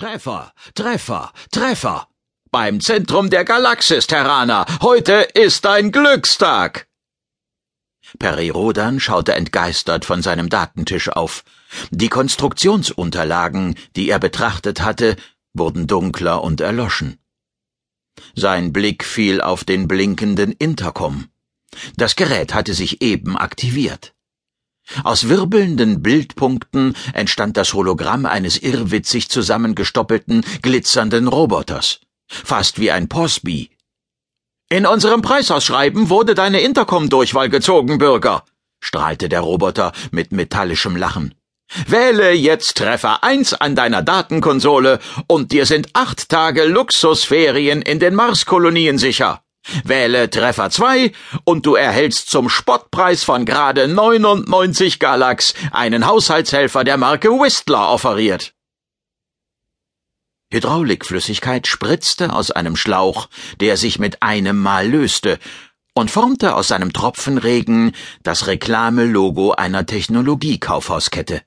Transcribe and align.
Treffer, 0.00 0.54
Treffer, 0.74 1.30
Treffer. 1.50 2.08
Beim 2.50 2.80
Zentrum 2.80 3.28
der 3.28 3.44
Galaxis, 3.44 4.06
Terraner. 4.06 4.64
Heute 4.80 5.28
ist 5.34 5.66
ein 5.66 5.92
Glückstag. 5.92 6.88
Peri 8.18 8.48
Rodan 8.48 8.98
schaute 8.98 9.34
entgeistert 9.34 10.06
von 10.06 10.22
seinem 10.22 10.48
Datentisch 10.48 11.10
auf. 11.10 11.44
Die 11.90 12.08
Konstruktionsunterlagen, 12.08 13.74
die 13.94 14.08
er 14.08 14.18
betrachtet 14.18 14.80
hatte, 14.80 15.16
wurden 15.52 15.86
dunkler 15.86 16.42
und 16.42 16.62
erloschen. 16.62 17.18
Sein 18.34 18.72
Blick 18.72 19.04
fiel 19.04 19.42
auf 19.42 19.64
den 19.64 19.86
blinkenden 19.86 20.52
Intercom. 20.52 21.28
Das 21.98 22.16
Gerät 22.16 22.54
hatte 22.54 22.72
sich 22.72 23.02
eben 23.02 23.36
aktiviert. 23.36 24.14
Aus 25.04 25.28
wirbelnden 25.28 26.02
Bildpunkten 26.02 26.96
entstand 27.12 27.56
das 27.56 27.74
Hologramm 27.74 28.26
eines 28.26 28.58
irrwitzig 28.58 29.28
zusammengestoppelten, 29.28 30.44
glitzernden 30.62 31.28
Roboters. 31.28 32.00
Fast 32.28 32.78
wie 32.78 32.90
ein 32.90 33.08
Posby. 33.08 33.70
In 34.68 34.86
unserem 34.86 35.20
Preisausschreiben 35.20 36.10
wurde 36.10 36.34
deine 36.34 36.60
Intercom-Durchwahl 36.60 37.48
gezogen, 37.48 37.98
Bürger, 37.98 38.44
strahlte 38.80 39.28
der 39.28 39.40
Roboter 39.40 39.92
mit 40.12 40.32
metallischem 40.32 40.96
Lachen. 40.96 41.34
Wähle 41.86 42.32
jetzt 42.32 42.76
Treffer 42.76 43.22
1 43.22 43.54
an 43.54 43.76
deiner 43.76 44.02
Datenkonsole 44.02 44.98
und 45.28 45.52
dir 45.52 45.66
sind 45.66 45.88
acht 45.92 46.28
Tage 46.28 46.64
Luxusferien 46.64 47.82
in 47.82 48.00
den 48.00 48.14
Marskolonien 48.14 48.98
sicher. 48.98 49.42
Wähle 49.84 50.30
Treffer 50.30 50.70
2 50.70 51.12
und 51.44 51.66
du 51.66 51.74
erhältst 51.74 52.30
zum 52.30 52.48
Spottpreis 52.48 53.24
von 53.24 53.44
gerade 53.44 53.88
99 53.88 54.98
Galax 54.98 55.54
einen 55.70 56.06
Haushaltshelfer 56.06 56.84
der 56.84 56.96
Marke 56.96 57.28
Whistler 57.30 57.88
offeriert. 57.88 58.54
Hydraulikflüssigkeit 60.52 61.66
spritzte 61.66 62.32
aus 62.32 62.50
einem 62.50 62.74
Schlauch, 62.74 63.28
der 63.60 63.76
sich 63.76 63.98
mit 63.98 64.22
einem 64.22 64.60
Mal 64.60 64.88
löste, 64.88 65.38
und 65.94 66.10
formte 66.10 66.54
aus 66.54 66.68
seinem 66.68 66.92
Tropfenregen 66.92 67.94
das 68.22 68.46
Reklamelogo 68.46 69.52
einer 69.52 69.86
Technologiekaufhauskette. 69.86 71.42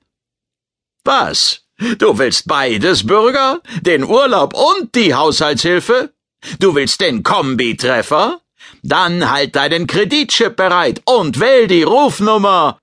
Was? 1.04 1.66
Du 1.98 2.18
willst 2.18 2.46
beides, 2.46 3.06
Bürger? 3.06 3.60
Den 3.80 4.04
Urlaub 4.04 4.54
und 4.54 4.94
die 4.94 5.14
Haushaltshilfe? 5.14 6.13
Du 6.58 6.74
willst 6.74 7.00
den 7.00 7.22
Kombitreffer? 7.22 8.40
Dann 8.82 9.30
halt 9.30 9.56
deinen 9.56 9.86
Kreditchip 9.86 10.56
bereit 10.56 11.02
und 11.04 11.40
wähl 11.40 11.66
die 11.66 11.82
Rufnummer. 11.82 12.78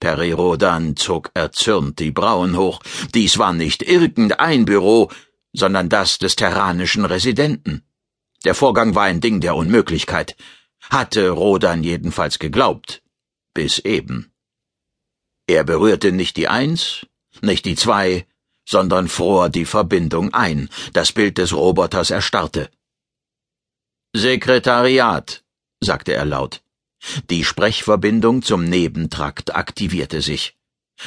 Perirodan 0.00 0.96
zog 0.96 1.30
erzürnt 1.34 2.00
die 2.00 2.10
Brauen 2.10 2.56
hoch. 2.56 2.82
Dies 3.14 3.38
war 3.38 3.52
nicht 3.52 3.82
irgendein 3.82 4.64
Büro, 4.64 5.10
sondern 5.52 5.88
das 5.88 6.18
des 6.18 6.34
terranischen 6.34 7.04
Residenten. 7.04 7.84
Der 8.44 8.54
Vorgang 8.54 8.94
war 8.96 9.04
ein 9.04 9.20
Ding 9.20 9.40
der 9.40 9.54
Unmöglichkeit. 9.54 10.36
Hatte 10.90 11.30
Rodan 11.30 11.84
jedenfalls 11.84 12.40
geglaubt. 12.40 13.02
Bis 13.54 13.78
eben. 13.78 14.32
Er 15.46 15.62
berührte 15.64 16.10
nicht 16.10 16.36
die 16.36 16.48
Eins, 16.48 17.06
nicht 17.40 17.64
die 17.64 17.76
Zwei, 17.76 18.26
sondern 18.64 19.08
fror 19.08 19.48
die 19.48 19.64
Verbindung 19.64 20.32
ein. 20.34 20.68
Das 20.92 21.12
Bild 21.12 21.38
des 21.38 21.52
Roboters 21.52 22.10
erstarrte. 22.10 22.70
Sekretariat, 24.14 25.42
sagte 25.80 26.12
er 26.14 26.24
laut. 26.24 26.62
Die 27.30 27.44
Sprechverbindung 27.44 28.42
zum 28.42 28.64
Nebentrakt 28.64 29.54
aktivierte 29.54 30.22
sich. 30.22 30.56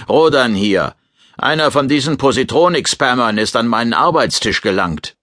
Rodan 0.09 0.53
hier. 0.53 0.95
Einer 1.37 1.71
von 1.71 1.87
diesen 1.87 2.17
Positronik-Spammern 2.17 3.37
ist 3.37 3.55
an 3.55 3.67
meinen 3.67 3.93
Arbeitstisch 3.93 4.61
gelangt. 4.61 5.15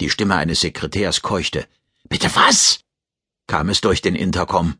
Die 0.00 0.10
Stimme 0.10 0.36
eines 0.36 0.60
Sekretärs 0.60 1.22
keuchte. 1.22 1.66
Bitte 2.08 2.34
was? 2.34 2.80
kam 3.46 3.68
es 3.68 3.80
durch 3.80 4.02
den 4.02 4.14
Intercom. 4.14 4.74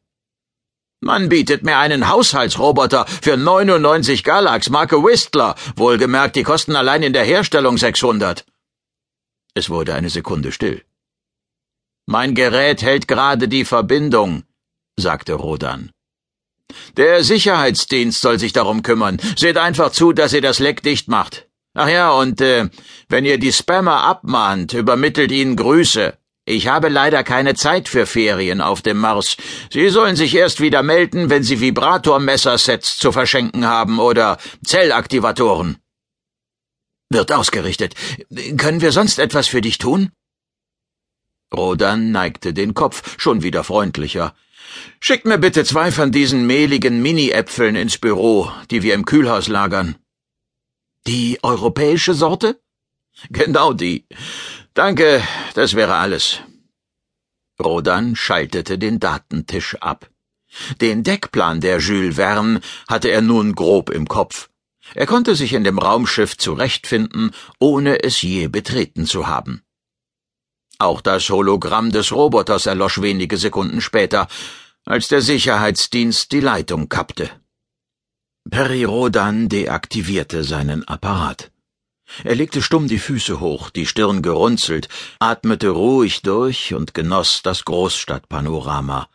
Man 1.04 1.28
bietet 1.28 1.64
mir 1.64 1.76
einen 1.76 2.08
Haushaltsroboter 2.08 3.04
für 3.20 3.36
99 3.36 4.24
Galax 4.24 4.70
Marke 4.70 5.04
Whistler. 5.04 5.54
Wohlgemerkt, 5.76 6.34
die 6.34 6.44
kosten 6.44 6.76
allein 6.76 7.02
in 7.02 7.12
der 7.12 7.24
Herstellung 7.24 7.76
600. 7.76 8.46
Es 9.52 9.68
wurde 9.68 9.92
eine 9.92 10.08
Sekunde 10.08 10.50
still. 10.50 10.82
Mein 12.06 12.34
Gerät 12.34 12.80
hält 12.80 13.06
gerade 13.06 13.48
die 13.48 13.66
Verbindung, 13.66 14.44
sagte 14.96 15.34
Rodan. 15.34 15.90
Der 16.96 17.22
Sicherheitsdienst 17.22 18.22
soll 18.22 18.38
sich 18.38 18.54
darum 18.54 18.82
kümmern. 18.82 19.20
Seht 19.36 19.58
einfach 19.58 19.92
zu, 19.92 20.14
dass 20.14 20.32
ihr 20.32 20.40
das 20.40 20.58
Leck 20.58 20.82
dicht 20.82 21.08
macht. 21.08 21.46
Ach 21.74 21.88
ja, 21.88 22.12
und 22.12 22.40
äh, 22.40 22.70
wenn 23.10 23.26
ihr 23.26 23.38
die 23.38 23.52
Spammer 23.52 24.04
abmahnt, 24.04 24.72
übermittelt 24.72 25.32
ihnen 25.32 25.56
Grüße. 25.56 26.16
Ich 26.46 26.68
habe 26.68 26.88
leider 26.90 27.24
keine 27.24 27.54
Zeit 27.54 27.88
für 27.88 28.04
Ferien 28.04 28.60
auf 28.60 28.82
dem 28.82 28.98
Mars. 28.98 29.36
Sie 29.72 29.88
sollen 29.88 30.14
sich 30.14 30.34
erst 30.34 30.60
wieder 30.60 30.82
melden, 30.82 31.30
wenn 31.30 31.42
Sie 31.42 31.60
Vibratormessersets 31.60 32.98
zu 32.98 33.12
verschenken 33.12 33.66
haben 33.66 33.98
oder 33.98 34.36
Zellaktivatoren. 34.64 35.78
Wird 37.08 37.32
ausgerichtet. 37.32 37.94
Können 38.58 38.82
wir 38.82 38.92
sonst 38.92 39.18
etwas 39.18 39.46
für 39.48 39.62
dich 39.62 39.78
tun? 39.78 40.10
Rodan 41.54 42.10
neigte 42.10 42.52
den 42.52 42.74
Kopf, 42.74 43.14
schon 43.18 43.42
wieder 43.42 43.64
freundlicher. 43.64 44.34
Schickt 45.00 45.24
mir 45.24 45.38
bitte 45.38 45.64
zwei 45.64 45.92
von 45.92 46.12
diesen 46.12 46.46
mehligen 46.46 47.00
Mini-Äpfeln 47.00 47.76
ins 47.76 47.98
Büro, 47.98 48.50
die 48.70 48.82
wir 48.82 48.94
im 48.94 49.04
Kühlhaus 49.04 49.48
lagern. 49.48 49.96
Die 51.06 51.38
europäische 51.42 52.14
Sorte? 52.14 52.60
Genau 53.30 53.72
die. 53.72 54.06
Danke, 54.74 55.22
das 55.54 55.74
wäre 55.74 55.94
alles. 55.96 56.40
Rodan 57.62 58.16
schaltete 58.16 58.78
den 58.78 58.98
Datentisch 58.98 59.76
ab. 59.76 60.10
Den 60.80 61.02
Deckplan 61.02 61.60
der 61.60 61.78
Jules 61.78 62.16
Verne 62.16 62.60
hatte 62.88 63.10
er 63.10 63.22
nun 63.22 63.54
grob 63.54 63.90
im 63.90 64.06
Kopf. 64.08 64.48
Er 64.94 65.06
konnte 65.06 65.34
sich 65.34 65.52
in 65.52 65.64
dem 65.64 65.78
Raumschiff 65.78 66.36
zurechtfinden, 66.36 67.30
ohne 67.58 68.02
es 68.02 68.20
je 68.22 68.48
betreten 68.48 69.06
zu 69.06 69.26
haben. 69.26 69.62
Auch 70.78 71.00
das 71.00 71.30
Hologramm 71.30 71.90
des 71.90 72.12
Roboters 72.12 72.66
erlosch 72.66 73.00
wenige 73.00 73.36
Sekunden 73.36 73.80
später, 73.80 74.28
als 74.84 75.08
der 75.08 75.22
Sicherheitsdienst 75.22 76.32
die 76.32 76.40
Leitung 76.40 76.88
kappte. 76.88 77.30
Peri 78.50 78.84
Rodan 78.84 79.48
deaktivierte 79.48 80.44
seinen 80.44 80.86
Apparat. 80.86 81.50
Er 82.22 82.34
legte 82.34 82.62
stumm 82.62 82.86
die 82.86 82.98
Füße 82.98 83.40
hoch, 83.40 83.70
die 83.70 83.86
Stirn 83.86 84.22
gerunzelt, 84.22 84.88
atmete 85.18 85.70
ruhig 85.70 86.22
durch 86.22 86.74
und 86.74 86.94
genoss 86.94 87.42
das 87.42 87.64
Großstadtpanorama. 87.64 89.08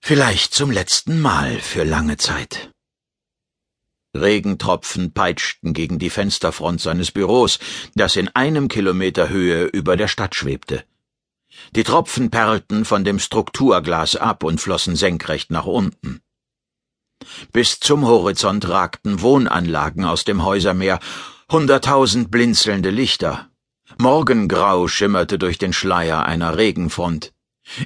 Vielleicht 0.00 0.54
zum 0.54 0.70
letzten 0.70 1.20
Mal 1.20 1.58
für 1.60 1.84
lange 1.84 2.16
Zeit. 2.16 2.70
Regentropfen 4.14 5.12
peitschten 5.12 5.72
gegen 5.72 5.98
die 5.98 6.10
Fensterfront 6.10 6.80
seines 6.80 7.12
Büros, 7.12 7.58
das 7.94 8.16
in 8.16 8.28
einem 8.28 8.68
Kilometer 8.68 9.28
Höhe 9.28 9.64
über 9.64 9.96
der 9.96 10.08
Stadt 10.08 10.34
schwebte. 10.34 10.84
Die 11.76 11.84
Tropfen 11.84 12.30
perlten 12.30 12.84
von 12.84 13.04
dem 13.04 13.18
Strukturglas 13.18 14.16
ab 14.16 14.42
und 14.42 14.60
flossen 14.60 14.96
senkrecht 14.96 15.50
nach 15.50 15.66
unten. 15.66 16.22
Bis 17.52 17.78
zum 17.80 18.06
Horizont 18.06 18.68
ragten 18.68 19.20
Wohnanlagen 19.20 20.04
aus 20.04 20.24
dem 20.24 20.44
Häusermeer 20.44 20.98
Hunderttausend 21.50 22.30
blinzelnde 22.30 22.90
Lichter. 22.90 23.48
Morgengrau 23.98 24.86
schimmerte 24.86 25.36
durch 25.36 25.58
den 25.58 25.72
Schleier 25.72 26.24
einer 26.24 26.56
Regenfront. 26.56 27.32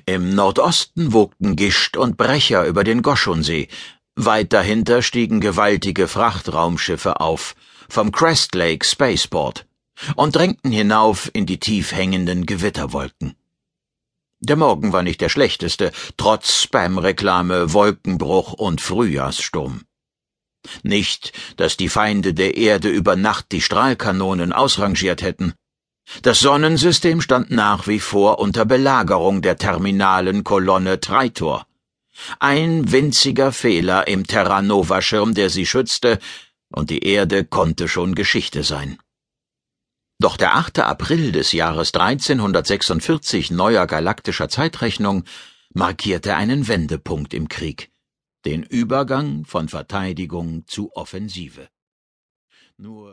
Im 0.04 0.34
Nordosten 0.34 1.14
wogten 1.14 1.56
Gischt 1.56 1.96
und 1.96 2.18
Brecher 2.18 2.66
über 2.66 2.84
den 2.84 3.00
Goschonsee. 3.00 3.68
Weit 4.16 4.52
dahinter 4.52 5.00
stiegen 5.00 5.40
gewaltige 5.40 6.08
Frachtraumschiffe 6.08 7.20
auf, 7.20 7.54
vom 7.88 8.12
Crest 8.12 8.54
Lake 8.54 8.84
Spaceport, 8.84 9.66
und 10.14 10.36
drängten 10.36 10.70
hinauf 10.70 11.30
in 11.32 11.46
die 11.46 11.58
tief 11.58 11.92
hängenden 11.92 12.44
Gewitterwolken. 12.44 13.34
Der 14.40 14.56
Morgen 14.56 14.92
war 14.92 15.02
nicht 15.02 15.22
der 15.22 15.30
schlechteste, 15.30 15.90
trotz 16.18 16.62
Spam-Reklame, 16.62 17.72
Wolkenbruch 17.72 18.52
und 18.52 18.82
Frühjahrssturm. 18.82 19.86
Nicht, 20.82 21.32
dass 21.56 21.76
die 21.76 21.88
Feinde 21.88 22.34
der 22.34 22.56
Erde 22.56 22.88
über 22.88 23.16
Nacht 23.16 23.52
die 23.52 23.60
Strahlkanonen 23.60 24.52
ausrangiert 24.52 25.22
hätten. 25.22 25.54
Das 26.22 26.40
Sonnensystem 26.40 27.20
stand 27.20 27.50
nach 27.50 27.86
wie 27.86 28.00
vor 28.00 28.38
unter 28.38 28.64
Belagerung 28.64 29.42
der 29.42 29.56
terminalen 29.56 30.44
Kolonne 30.44 31.00
Treitor. 31.00 31.66
Ein 32.38 32.92
winziger 32.92 33.52
Fehler 33.52 34.06
im 34.06 34.26
Terranova-Schirm, 34.26 35.34
der 35.34 35.50
sie 35.50 35.66
schützte, 35.66 36.18
und 36.70 36.90
die 36.90 37.04
Erde 37.04 37.44
konnte 37.44 37.88
schon 37.88 38.14
Geschichte 38.14 38.62
sein. 38.62 38.98
Doch 40.20 40.36
der 40.36 40.54
8. 40.54 40.80
April 40.80 41.32
des 41.32 41.52
Jahres 41.52 41.92
1346 41.92 43.50
neuer 43.50 43.86
galaktischer 43.86 44.48
Zeitrechnung 44.48 45.24
markierte 45.72 46.36
einen 46.36 46.68
Wendepunkt 46.68 47.34
im 47.34 47.48
Krieg 47.48 47.90
den 48.44 48.62
Übergang 48.62 49.44
von 49.46 49.68
Verteidigung 49.68 50.66
zu 50.66 50.94
Offensive. 50.94 51.68
Nur 52.76 53.12